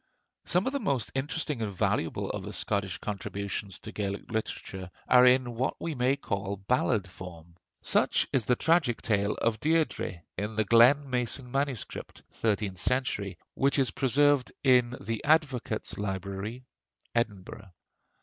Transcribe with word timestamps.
Some 0.45 0.65
of 0.65 0.73
the 0.73 0.79
most 0.79 1.11
interesting 1.13 1.61
and 1.61 1.71
valuable 1.71 2.31
of 2.31 2.41
the 2.41 2.53
Scottish 2.53 2.97
contributions 2.97 3.77
to 3.81 3.91
Gaelic 3.91 4.31
literature 4.31 4.89
are 5.07 5.27
in 5.27 5.53
what 5.53 5.75
we 5.79 5.93
may 5.93 6.15
call 6.15 6.55
ballad 6.57 7.07
form. 7.07 7.55
Such 7.83 8.27
is 8.33 8.45
the 8.45 8.55
tragic 8.55 9.03
tale 9.03 9.35
of 9.35 9.59
'Deirdrê,' 9.59 10.23
in 10.39 10.55
the 10.55 10.65
Glen 10.65 11.07
mason 11.07 11.51
MS. 11.51 11.85
(thirteenth 12.31 12.79
century), 12.81 13.37
which 13.53 13.77
is 13.77 13.91
preserved 13.91 14.51
in 14.63 14.95
the 14.99 15.23
Advocates' 15.23 15.99
Library, 15.99 16.65
Edinburgh. 17.13 17.69